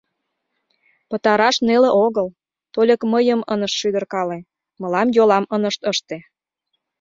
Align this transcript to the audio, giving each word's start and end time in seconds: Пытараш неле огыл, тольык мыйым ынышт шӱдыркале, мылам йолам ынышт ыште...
Пытараш 1.09 1.55
неле 1.67 1.89
огыл, 2.05 2.27
тольык 2.73 3.01
мыйым 3.13 3.41
ынышт 3.53 3.75
шӱдыркале, 3.79 4.37
мылам 4.81 5.07
йолам 5.15 5.45
ынышт 5.55 5.81
ыште... 5.91 6.17